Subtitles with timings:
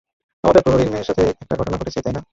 [0.43, 2.21] আমাদের প্রহরীর মেয়ের সাথে একটা ঘটনা ঘটেছে, তাই না?